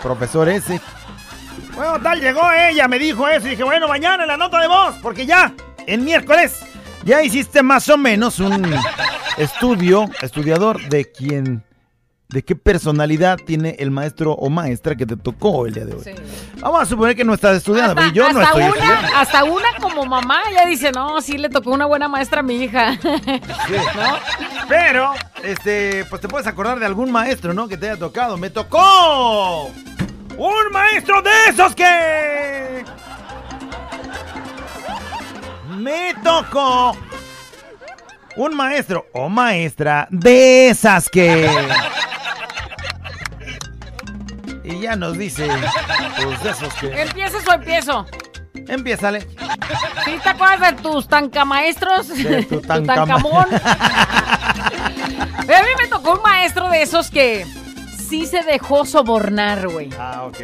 [0.00, 0.80] profesor ese.
[1.74, 4.68] Bueno, tal, llegó ella, me dijo eso, y dije, bueno, mañana en la nota de
[4.68, 5.52] voz, porque ya,
[5.88, 6.60] el miércoles,
[7.02, 8.72] ya hiciste más o menos un
[9.36, 11.64] estudio, estudiador de quién,
[12.30, 16.02] de qué personalidad tiene el maestro o maestra que te tocó el día de hoy.
[16.04, 16.10] Sí.
[16.60, 19.16] Vamos a suponer que no estás estudiando, Hasta, pero yo no estoy una, estudiando.
[19.16, 22.62] hasta una como mamá ya dice, no, sí le tocó una buena maestra a mi
[22.62, 22.98] hija.
[23.66, 23.74] Sí.
[24.68, 25.12] Pero,
[25.42, 27.66] este, pues te puedes acordar de algún maestro, ¿no?
[27.68, 28.36] Que te haya tocado.
[28.36, 29.66] ¡Me tocó!
[30.36, 32.84] ¡Un maestro de esos que!
[35.76, 36.96] Me tocó.
[38.36, 41.48] Un maestro o maestra de esas que.
[44.70, 45.48] Y ya nos dice,
[46.22, 47.02] pues de esos que.
[47.02, 48.06] ¿Empiezas o empiezo?
[48.68, 49.20] Empiézale.
[50.04, 52.08] ¿Sí te acuerdas de tus tancamaestros?
[52.08, 53.46] De tu tancama- tancamón.
[54.50, 57.46] a mí me tocó un maestro de esos que
[58.08, 59.90] sí se dejó sobornar, güey.
[59.98, 60.36] Ah, ok.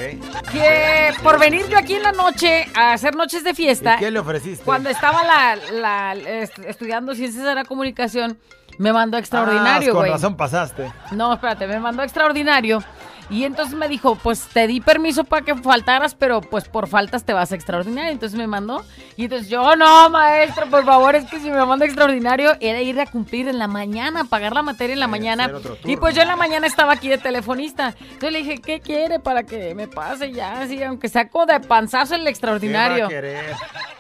[0.53, 4.11] Que por venir yo aquí en la noche a hacer noches de ¿Y fiesta, qué
[4.11, 4.65] le ofreciste?
[4.65, 8.39] cuando estaba la, la- est- estudiando ciencias de la comunicación,
[8.79, 10.13] me mandó extraordinario, Ah, con güey.
[10.13, 10.91] razón pasaste.
[11.13, 12.83] No, espérate, me mandó extraordinario.
[13.29, 17.25] Y entonces me dijo, pues te di permiso para que faltaras, pero pues por faltas
[17.25, 18.13] te vas a extraordinario.
[18.13, 18.85] Entonces me mandó.
[19.17, 23.01] Y entonces yo, no, maestro, por favor, es que si me manda extraordinario, era ir
[23.01, 25.49] a cumplir en la mañana, pagar la materia en la mañana.
[25.85, 27.95] Y pues yo en la mañana estaba aquí de telefonista.
[28.01, 30.61] Entonces le dije, ¿qué quiere para que me pase ya?
[30.61, 33.09] Así, aunque saco de panzazo el extraordinario.
[33.09, 33.55] ¿Qué va a querer?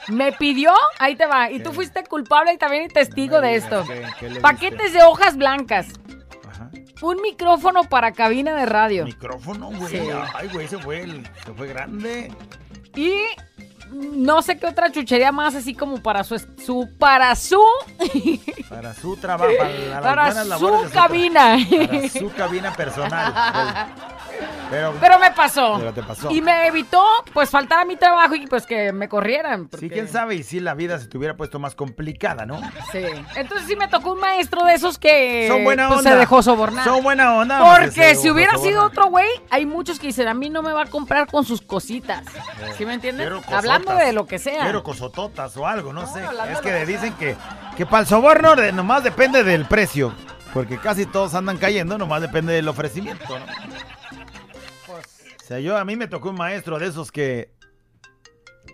[0.08, 1.50] Me pidió, ahí te va.
[1.50, 3.82] Y tú fuiste culpable y también testigo de esto.
[3.88, 5.88] ¿qué- qué le Paquetes de hojas blancas.
[7.02, 9.04] Un micrófono para cabina de radio.
[9.04, 9.90] Micrófono, güey.
[9.90, 10.09] Sí.
[10.35, 11.28] Ay, güey, ese fue el.
[11.44, 12.32] Se fue grande.
[12.94, 13.12] Y
[13.92, 17.62] no sé qué otra chuchería más así como para su su para su
[18.68, 19.52] Para su trabajo.
[19.59, 21.56] Para, para su cabina.
[21.70, 23.94] Para su cabina personal.
[24.70, 25.77] Pero, Pero me pasó.
[25.79, 26.31] Pero te pasó.
[26.31, 29.68] Y me evitó pues faltar a mi trabajo y pues que me corrieran.
[29.79, 32.61] sí, quién sabe, y si la vida se te hubiera puesto más complicada, ¿no?
[32.92, 33.05] Sí.
[33.37, 36.11] Entonces sí me tocó un maestro de esos que Son buena pues, onda.
[36.11, 36.85] se dejó sobornar.
[36.85, 37.59] Son buena onda.
[37.79, 38.72] Porque si hubiera sobornar.
[38.72, 41.44] sido otro güey, hay muchos que dicen, a mí no me va a comprar con
[41.44, 42.25] sus cositas.
[42.77, 43.31] ¿Sí me entiendes?
[43.31, 43.40] Eh.
[43.55, 44.62] Hablando de lo que sea.
[44.64, 46.25] Quiero cosototas o algo, no, No, sé.
[46.53, 47.37] Es que que dicen que,
[47.77, 50.12] que para el soborno de- nomás depende del precio.
[50.53, 53.44] Porque casi todos andan cayendo, nomás depende del ofrecimiento, ¿no?
[55.46, 57.52] O sea, yo a mí me tocó un maestro de esos que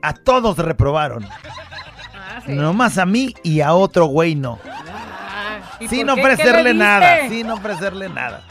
[0.01, 1.23] a todos reprobaron.
[1.23, 2.53] Ah, sí.
[2.53, 4.59] Nomás a mí y a otro güey no.
[4.67, 8.43] Ah, ¿Y sin ofrecerle nada, sin ofrecerle nada.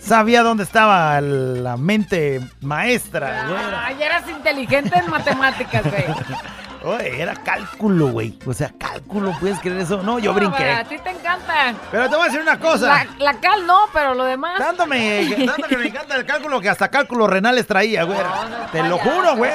[0.00, 3.60] Sabía dónde estaba la mente maestra, güey.
[3.76, 6.04] Ay, eras inteligente en matemáticas, güey.
[6.86, 8.38] Oye, era cálculo, güey.
[8.46, 10.04] O sea, cálculo, ¿puedes creer eso?
[10.04, 10.70] No, yo No, brinqué.
[10.70, 11.74] A ti te encanta.
[11.90, 12.86] Pero te voy a decir una cosa.
[12.86, 14.56] La, la cal no, pero lo demás.
[14.58, 18.16] Tanto, me, tanto que me encanta el cálculo que hasta cálculos renales traía, güey.
[18.16, 19.50] No, no, Te lo juro, güey.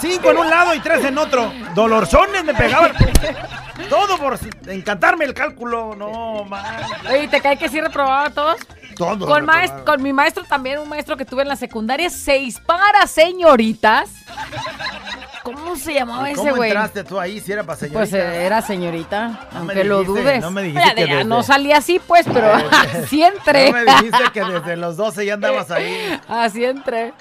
[0.00, 1.52] Cinco en un lado y tres en otro.
[1.74, 2.92] Dolorzones me pegaban.
[3.90, 5.94] Todo por encantarme el cálculo.
[5.94, 6.64] No, man.
[7.10, 8.56] Oye, ¿te cae que sí reprobaba a todos?
[8.96, 9.26] Todo.
[9.26, 9.46] Con,
[9.84, 14.10] con mi maestro también, un maestro que tuve en la secundaria, seis para señoritas.
[15.42, 16.70] ¿Cómo se llamaba ¿Y ese ¿Cómo güey?
[16.70, 17.98] entraste tú ahí si era para señorita?
[17.98, 20.40] Pues eh, era señorita, No me aunque lo dudes.
[20.40, 22.52] no me dijiste que desde- No salía así, pues, pero
[23.02, 23.70] así entré.
[23.72, 26.20] No me dijiste que desde los 12 ya andabas ahí.
[26.28, 27.14] Así entré.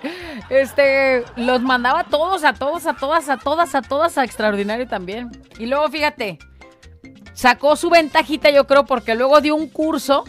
[0.50, 4.88] Este, los mandaba a todos, a todos, a todas, a todas, a todas a extraordinario
[4.88, 5.30] también.
[5.58, 6.40] Y luego, fíjate,
[7.34, 10.24] sacó su ventajita, yo creo, porque luego dio un curso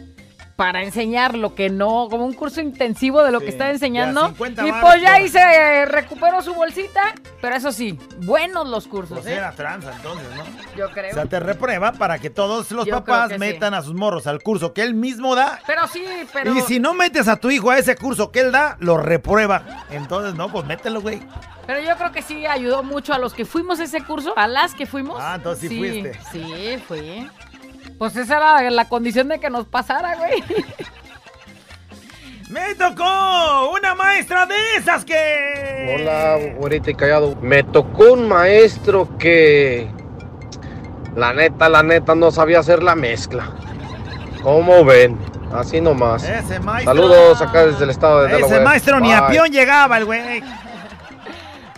[0.60, 4.26] para enseñar lo que no, como un curso intensivo de lo Sí, que ya enseñando.
[4.26, 9.20] 50 Y pues ya ahí se recuperó su bolsita, pero eso sí, buenos los cursos,
[9.20, 9.36] Pues ¿eh?
[9.36, 10.44] era tranza entonces, ¿no?
[10.76, 11.12] Yo creo.
[11.12, 13.38] O sea, te reprueba para que todos los Yo papás sí.
[13.38, 15.60] metan a sus morros al curso que él mismo da.
[15.66, 16.54] Pero sí, pero...
[16.54, 19.86] Y si no metes a tu hijo a ese curso que él da, lo reprueba.
[19.88, 21.22] Entonces, no, pues mételo, güey.
[21.66, 24.46] Pero yo creo que sí ayudó mucho a los que fuimos a ese curso, a
[24.46, 25.16] las que fuimos.
[25.22, 26.20] Ah, entonces sí fuiste.
[26.30, 27.30] Sí, fui.
[28.00, 30.42] Pues esa era la condición de que nos pasara, güey.
[32.48, 35.98] ¡Me tocó una maestra de esas que...
[35.98, 37.36] Hola, güerita y callado.
[37.42, 39.90] Me tocó un maestro que.
[41.14, 43.50] La neta, la neta, no sabía hacer la mezcla.
[44.42, 45.18] ¿Cómo ven?
[45.52, 46.24] Así nomás.
[46.24, 46.94] Ese maestro...
[46.94, 48.64] Saludos acá desde el estado de Ese Delaware.
[48.64, 50.42] maestro ni a peón llegaba, el güey.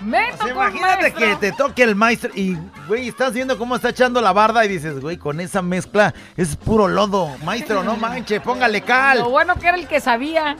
[0.04, 1.26] Me tocó imagínate maestro.
[1.26, 2.56] que te toque el maestro y,
[2.88, 6.56] güey, estás viendo cómo está echando la barda y dices, güey, con esa mezcla es
[6.56, 7.30] puro lodo.
[7.44, 9.22] Maestro, no manche, póngale Lo cal.
[9.24, 10.56] bueno que era el que sabía.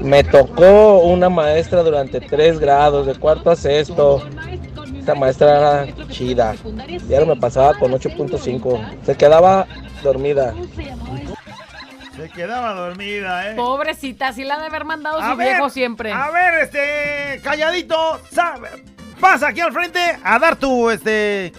[0.00, 4.22] Me tocó una maestra durante tres grados, de cuarto a sexto.
[4.98, 6.54] Esta maestra era chida.
[7.06, 9.02] Diario me pasaba con 8.5.
[9.04, 9.66] Se quedaba
[10.02, 10.52] dormida.
[12.26, 13.54] Se quedaba dormida, eh.
[13.54, 16.12] Pobrecita, sí la ha de haber mandado A su ver, viejo siempre.
[16.12, 18.20] A ver, este, calladito,
[19.20, 21.52] pasa aquí al frente a dar tu, este,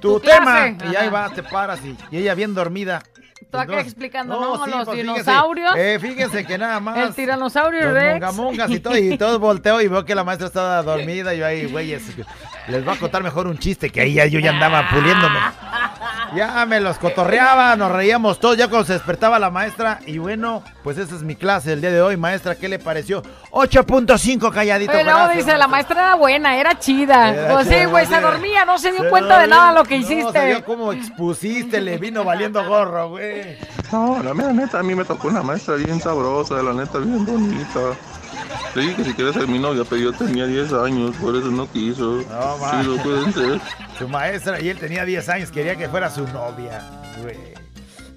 [0.00, 0.68] tu, Tu clase, tema.
[0.68, 1.04] Y ajá.
[1.04, 3.02] ahí vas, te paras y, y ella bien dormida.
[3.50, 4.66] Tú acá explicando, ¿no?
[4.66, 5.72] Los pues, dinosaurios.
[5.76, 6.96] eh, fíjense que nada más.
[6.96, 8.12] el tiranosaurio Los Rex.
[8.14, 11.34] mongamongas y todo, y todo volteo y veo que la maestra estaba dormida.
[11.34, 12.02] Y yo ahí, güeyes,
[12.68, 15.38] les voy a contar mejor un chiste que ahí ya yo ya andaba puliéndome.
[16.34, 20.00] Ya me los cotorreaba, nos reíamos todos, ya cuando se despertaba la maestra.
[20.06, 22.54] Y bueno, pues esa es mi clase el día de hoy, maestra.
[22.54, 23.22] ¿Qué le pareció?
[23.50, 24.92] 8.5 calladito.
[24.92, 27.30] Luego gracias, dice, la maestra era buena, era chida.
[27.30, 29.98] Era pues sí, güey, se dormía, no se dio Se cuenta de nada lo que
[29.98, 30.32] No, hiciste.
[30.32, 33.56] se vio cómo expusiste, le vino valiendo gorro, güey.
[33.90, 37.24] No, la mera neta, a mí me tocó una maestra bien sabrosa, la neta, bien
[37.26, 37.80] bonita.
[38.74, 41.48] Le dije que si quería ser mi novia, pero yo tenía 10 años, por eso
[41.48, 42.22] no quiso.
[42.30, 42.70] No, ma.
[42.82, 43.60] sí, lo pueden ser.
[43.98, 46.82] Su maestra, y él tenía 10 años, quería que fuera su novia,
[47.22, 47.36] güey.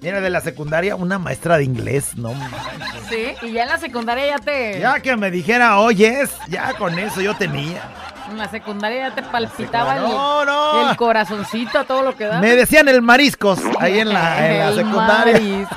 [0.00, 3.02] Mira, de la secundaria, una maestra de inglés, no manches.
[3.08, 4.78] Sí, y ya en la secundaria ya te...
[4.80, 7.82] Ya que me dijera, oyes, ya con eso yo tenía.
[8.30, 10.90] En la secundaria ya te palpitaba el, No, no.
[10.90, 12.40] el corazoncito, todo lo que da.
[12.40, 15.32] Me decían el mariscos ahí en la, en la El secundaria.
[15.34, 15.68] maris.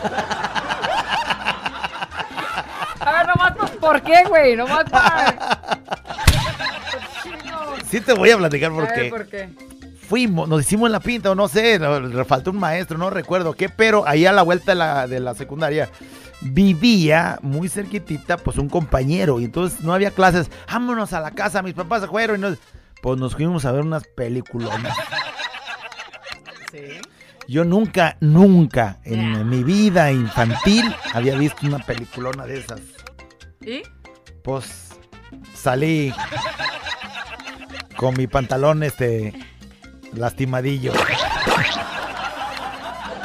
[3.00, 4.56] A ver, nomás, pues, ¿por qué, güey?
[4.56, 5.80] Nomás para...
[7.90, 9.50] Sí te voy a platicar A ver, porque ¿por qué?
[10.10, 13.54] fuimos, nos hicimos la pinta o no sé, no, le faltó un maestro, no recuerdo
[13.54, 15.90] qué, pero ahí a la vuelta de la, de la secundaria
[16.42, 21.62] vivía muy cerquitita pues un compañero y entonces no había clases, vámonos a la casa,
[21.62, 22.58] mis papás se fueron y nos,
[23.04, 24.72] pues nos fuimos a ver unas películas.
[26.72, 27.02] Sí.
[27.48, 32.80] Yo nunca, nunca en mi vida infantil había visto una peliculona de esas.
[33.62, 33.84] ¿Y?
[34.44, 34.90] Pues
[35.54, 36.14] salí
[37.98, 39.34] con mi pantalón este
[40.14, 40.94] lastimadillo.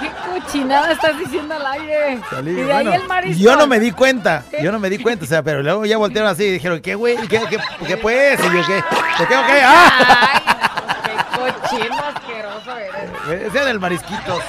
[0.00, 2.20] ¿Qué cochinada estás diciendo al aire?
[2.28, 3.42] Salí, y de bueno, ahí el marisco.
[3.42, 5.96] yo no me di cuenta, yo no me di cuenta, o sea, pero luego ya
[5.96, 7.16] voltearon así y dijeron, ¿qué güey?
[7.28, 8.40] ¿Qué, qué, qué pues?
[8.40, 8.82] Y yo, ¿qué?
[9.16, 9.62] ¿Qué, qué, qué?
[9.62, 10.32] ¡Ah!
[10.32, 13.10] Ay, no, qué cochino asqueroso eres.
[13.28, 14.42] Me decían el marisquitos.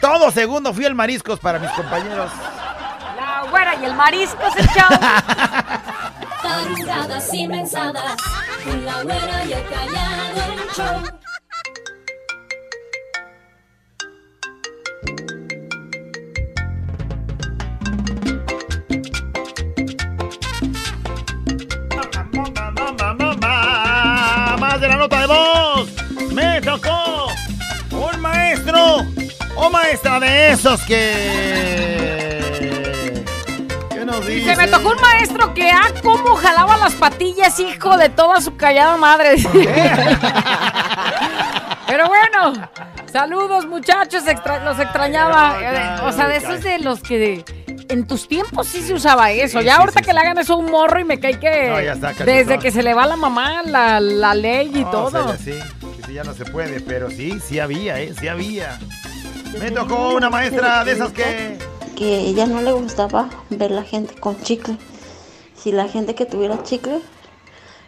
[0.00, 2.30] Todo segundo fui el mariscos para mis compañeros.
[3.58, 4.86] Y el marisco se echó.
[6.42, 8.14] Tarugadas y mensadas,
[8.64, 11.02] con la güera y el callado el show.
[24.60, 25.90] Más de la nota de voz.
[26.32, 27.26] Me tocó
[27.90, 29.02] un tocó
[29.70, 32.07] maestra de esos que.
[34.20, 34.50] ¿Qué nos dice?
[34.50, 38.56] Dice, me tocó un maestro que, ah, cómo jalaba las patillas, hijo de toda su
[38.56, 39.36] callada madre.
[41.86, 42.52] Pero bueno,
[43.10, 46.02] saludos muchachos, extra- los extrañaba.
[46.04, 47.44] O sea, de esos de los que
[47.88, 49.60] en tus tiempos sí se usaba eso.
[49.60, 51.38] Sí, ya sí, ahorita sí, que le hagan eso a un morro y me cae
[51.40, 52.26] que No, ya está, cachotón.
[52.26, 55.06] desde que se le va la mamá, la, la ley y No, todo.
[55.06, 58.12] o sea, ya sí, ya no se puede, pero sí, sí había, ¿eh?
[58.18, 58.78] Sí había.
[59.58, 61.56] Me tocó una maestra de esas que.
[61.98, 64.76] Que ella no le gustaba ver la gente con chicle.
[65.56, 67.00] Si la gente que tuviera chicle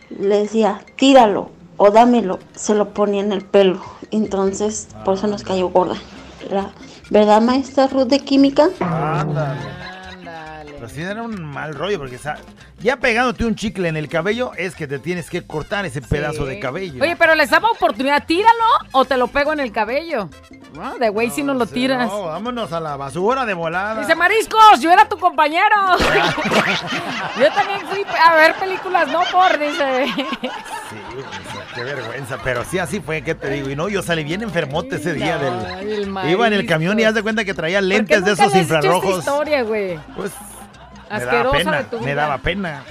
[0.08, 3.80] le decía, tíralo o dámelo, se lo ponía en el pelo.
[4.10, 5.94] Entonces, por eso nos cayó gorda.
[6.50, 6.72] La
[7.10, 8.70] verdad, maestra Ruth de química.
[8.80, 9.89] Ándale.
[10.80, 12.18] Pero sí era un mal rollo, porque
[12.78, 16.46] ya pegándote un chicle en el cabello es que te tienes que cortar ese pedazo
[16.46, 17.02] de cabello.
[17.02, 20.30] Oye, pero les daba oportunidad, tíralo o te lo pego en el cabello.
[20.72, 22.06] No, de güey si no lo tiras.
[22.06, 24.00] No, vámonos a la basura de volada.
[24.00, 25.66] Dice Mariscos, yo era tu compañero.
[25.98, 30.06] yo también fui a ver películas, no por, dice.
[30.16, 30.96] Sí,
[31.74, 33.68] qué vergüenza, pero sí, así fue, ¿qué te digo?
[33.68, 35.90] Y no, yo salí bien enfermote ese día del...
[35.90, 38.32] el Iba en el camión y haz de cuenta que traía ¿Por qué lentes de
[38.32, 39.18] esos infrarrojos.
[39.18, 39.98] historia, güey.
[40.16, 40.32] Pues
[41.10, 42.84] me daba pena, de tu me daba pena.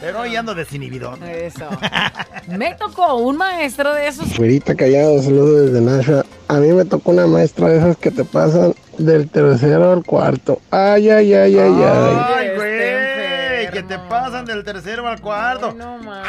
[0.00, 1.22] Pero hoy ando desinhibidón.
[1.24, 1.66] Eso.
[2.48, 4.36] Me tocó un maestro de esos.
[4.36, 6.26] Güerita callado, saludos desde Nashua.
[6.48, 10.60] A mí me tocó una maestra de esas que te pasan del tercero al cuarto.
[10.70, 12.18] Ay, ay, ay, ay, ay.
[12.36, 15.72] Ay, güey, que te pasan del tercero al cuarto.
[15.72, 16.22] No, ma.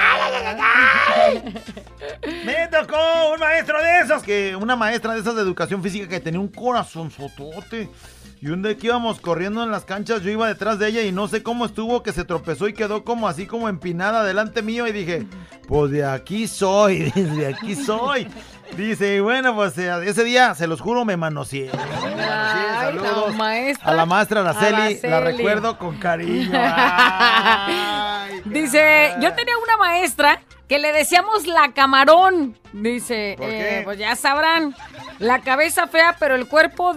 [2.45, 2.97] Me tocó
[3.33, 6.47] un maestro de esos, que una maestra de esas de educación física que tenía un
[6.47, 7.89] corazón sotote.
[8.45, 11.11] Y un día que íbamos corriendo en las canchas, yo iba detrás de ella y
[11.11, 14.85] no sé cómo estuvo que se tropezó y quedó como así como empinada delante mío
[14.85, 15.25] y dije,
[15.67, 18.27] pues de aquí soy, de aquí soy.
[18.77, 21.71] Dice, y bueno, pues eh, ese día, se los juro, me manoseé.
[21.73, 23.91] Me manoseé, Ay, la saludos maestra.
[23.91, 26.51] a la maestra Araceli, la recuerdo con cariño.
[26.53, 32.57] Ay, Dice, yo tenía una maestra que le decíamos la camarón.
[32.73, 34.75] Dice, ¿Por eh, pues ya sabrán,
[35.19, 36.93] la cabeza fea, pero el cuerpo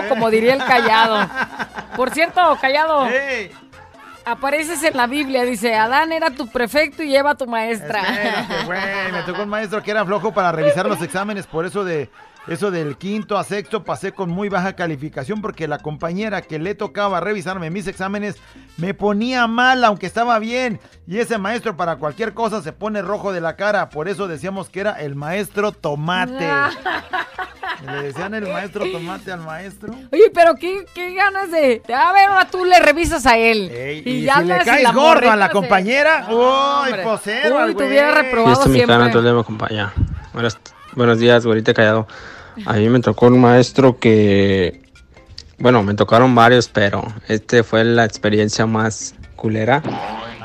[0.00, 0.08] güey.
[0.08, 1.28] como diría el callado.
[1.96, 3.08] Por cierto, callado,
[4.24, 8.00] apareces en la Biblia, dice, Adán era tu prefecto y Eva tu maestra.
[8.00, 11.84] Espérate, güey, me tocó un maestro que era flojo para revisar los exámenes, por eso
[11.84, 12.10] de
[12.48, 16.74] eso del quinto a sexto pasé con muy baja calificación porque la compañera que le
[16.74, 18.36] tocaba revisarme mis exámenes
[18.76, 23.32] me ponía mal aunque estaba bien y ese maestro para cualquier cosa se pone rojo
[23.32, 26.48] de la cara, por eso decíamos que era el maestro tomate.
[27.86, 29.94] Le decían el maestro tomate al maestro.
[30.10, 31.80] Oye, pero qué, qué ganas de...
[31.94, 33.70] A ver, ahora tú le revisas a él.
[33.70, 37.02] Ey, y, si hablas le caes la gordo a la compañera, uy, hombre.
[37.04, 38.22] posero Uy, te hubiera güey.
[38.24, 38.96] reprobado Fiesta siempre.
[38.96, 39.92] mexicana, todo el día me acompaña.
[40.32, 40.58] Buenos,
[40.96, 42.08] buenos días, güerita callado.
[42.66, 44.82] A mí me tocó un maestro que,
[45.58, 49.82] bueno, me tocaron varios, pero este fue la experiencia más culera.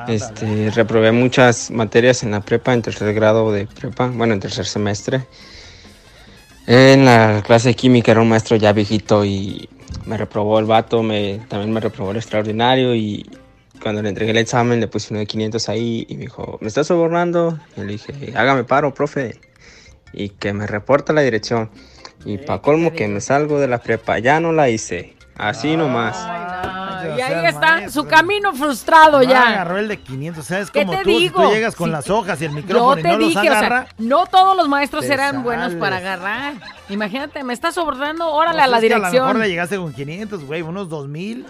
[0.07, 4.65] Este, reprobé muchas materias en la prepa, en tercer grado de prepa, bueno, en tercer
[4.65, 5.25] semestre.
[6.67, 9.69] En la clase de química era un maestro ya viejito y
[10.05, 13.29] me reprobó el vato, me, también me reprobó el extraordinario y
[13.81, 16.69] cuando le entregué el examen le puse uno de 500 ahí y me dijo, ¿me
[16.69, 17.59] estás sobornando?
[17.75, 19.39] Y le dije, hágame paro, profe.
[20.13, 21.69] Y que me reporta la dirección.
[22.25, 25.15] Y pa' colmo que me salgo de la prepa, ya no la hice.
[25.37, 26.15] Así nomás.
[26.25, 28.03] Ay, o y ahí está maestro.
[28.03, 29.49] su camino frustrado No ya.
[29.49, 31.09] agarró el de 500, ¿sabes ¿Qué como te tú?
[31.09, 31.43] Digo?
[31.43, 31.91] tú llegas con Sí.
[31.91, 33.81] las hojas y el Yo micrófono y te no los dije, o agarra.
[33.87, 36.53] sea, no todos los maestros te eran buenos para agarrar.
[36.89, 39.05] Imagínate, me está sobrando, órale a la dirección.
[39.05, 41.45] a lo mejor le llegaste con 500, güey, unos 2000.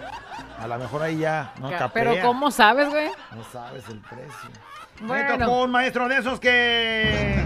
[0.60, 2.04] A lo mejor ahí ya no Ca- capea.
[2.14, 3.08] Pero ¿cómo sabes, güey?
[3.36, 4.50] No sabes el precio.
[5.02, 5.38] Me Bueno.
[5.46, 7.46] tocó un maestro de esos que...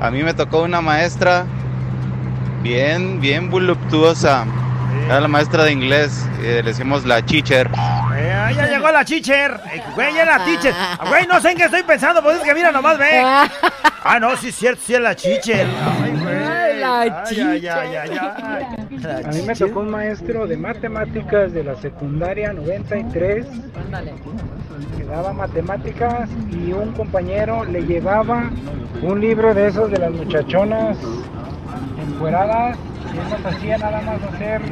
[0.00, 1.46] A mí me tocó una maestra
[2.64, 4.44] bien, bien voluptuosa.
[5.06, 7.68] Era la maestra de inglés, eh, le decimos la chicher.
[8.16, 9.60] Eh, ya llegó la chicher.
[9.72, 10.72] Eh, güey, ya la teacher.
[10.74, 13.22] Ah, Güey, no sé en qué estoy pensando, pues es que mira, nomás ve.
[14.06, 15.66] Ah, no, sí es cierto, sí es la chicher.
[15.66, 16.36] Ay, güey.
[16.36, 17.70] Ay, la chicher.
[19.26, 23.46] A mí me tocó un maestro de matemáticas de la secundaria 93
[23.86, 24.12] Ándale.
[24.98, 28.50] que daba matemáticas y un compañero le llevaba
[29.02, 30.98] un libro de esos de las muchachonas
[32.08, 32.76] encueradas
[33.12, 34.62] y él nos hacía nada más hacer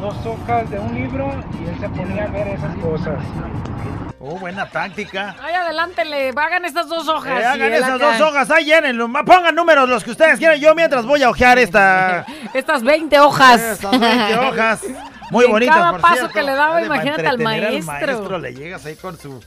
[0.00, 1.30] dos hojas de un libro
[1.64, 3.18] y él se ponía a ver esas cosas.
[4.18, 5.36] Oh, buena táctica.
[5.40, 7.40] Ay, adelante, le hagan estas dos hojas.
[7.40, 8.18] Eh, hagan esas acá.
[8.18, 9.08] dos hojas, ahí llénenlo.
[9.24, 10.58] Pongan números los que ustedes quieran.
[10.58, 12.26] Yo mientras voy a ojear esta.
[12.54, 13.60] Estas 20 hojas.
[13.60, 14.80] Estas 20 hojas.
[15.30, 16.32] Muy Y en bonitas, cada por paso cierto.
[16.34, 17.82] que le daba, Dale, imagínate al maestro.
[17.84, 18.38] maestro.
[18.38, 19.40] Le llegas ahí con su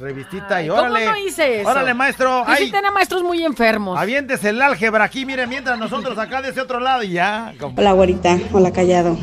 [0.00, 1.06] revistita y ¿Cómo órale.
[1.06, 1.70] no hice eso?
[1.70, 2.44] Órale, maestro.
[2.46, 3.98] Yo sí Ay, tenía maestros muy enfermos.
[3.98, 7.52] aviéntese el álgebra aquí, mire, mientras nosotros acá de ese otro lado y ya.
[7.60, 8.38] como- Hola, güerita.
[8.52, 9.18] Hola, callado.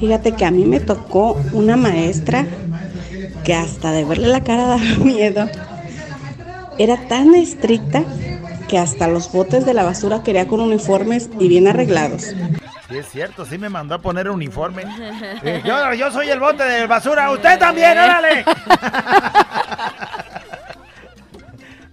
[0.00, 2.44] Fíjate que a mí me tocó una maestra
[3.44, 5.48] que hasta de verle la cara daba miedo.
[6.78, 8.02] Era tan estricta
[8.68, 12.34] que hasta los botes de la basura quería con uniformes y bien arreglados.
[12.88, 14.84] Sí, es cierto, sí me mandó a poner uniforme.
[15.42, 18.44] Eh, yo, yo soy el bote de basura, usted también, órale.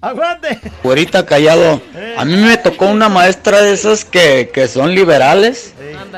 [0.04, 0.60] Aguante.
[0.84, 1.82] Güerita callado.
[2.18, 5.74] A mí me tocó una maestra de esas que, que son liberales.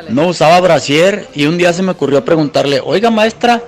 [0.10, 3.62] No usaba brasier y un día se me ocurrió preguntarle, oiga maestra,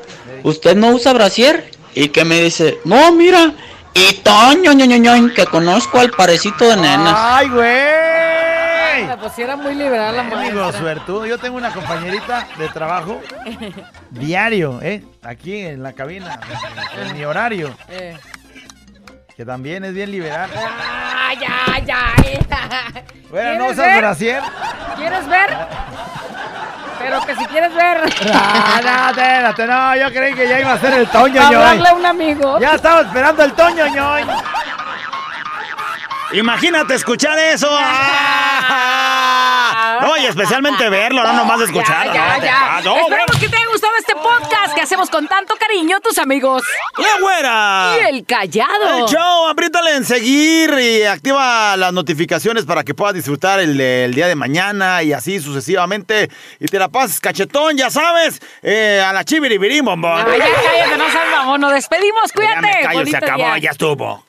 [0.44, 1.70] ¿usted no usa brasier?
[1.94, 3.54] Y que me dice, no, mira,
[3.94, 7.14] y toño, ño, ño, ño, que conozco al parecito de nenas.
[7.16, 9.18] ¡Ay, güey!
[9.20, 10.80] Pues era muy liberal la Amigo maestra.
[10.82, 13.20] suertudo, yo tengo una compañerita de trabajo
[14.12, 15.04] diario, ¿eh?
[15.24, 16.40] Aquí en la cabina,
[17.02, 18.18] en mi horario, Eh.
[19.38, 20.50] Que también es bien liberal.
[20.58, 22.14] Ah, ya, ya.
[23.30, 23.98] Bueno, ¿no ¿Quieres usas ver?
[23.98, 24.42] brasier?
[24.96, 25.58] ¿Quieres ver?
[26.98, 28.02] Pero que si quieres ver.
[28.84, 31.88] No, espérate, no, yo creí que ya iba a ser el Toño, Hablarle ñoy.
[31.88, 32.60] a un amigo.
[32.60, 34.24] Ya estaba esperando el Toño, ñoy.
[36.34, 37.70] Imagínate escuchar eso.
[37.80, 38.98] ¡Ah!
[40.02, 42.14] No, y especialmente verlo, no nomás escucharlo.
[42.14, 42.82] Ya, no, ya.
[42.84, 46.64] No, Esperamos que te gustado este podcast que hacemos con tanto cariño tus amigos.
[46.98, 47.94] ¡La güera!
[47.96, 48.98] Y el callado.
[48.98, 54.16] El show, apriétale en seguir y activa las notificaciones para que puedas disfrutar el, el
[54.16, 56.28] día de mañana y así sucesivamente.
[56.60, 60.26] Y te la pases cachetón, ya sabes, eh, a la chiviribirim, bombón.
[60.28, 61.60] Ay, ya cállate, no seas.
[61.60, 62.84] Nos despedimos, Ya me cuídate.
[62.84, 63.58] callo, se acabó, día.
[63.60, 64.26] ya estuvo.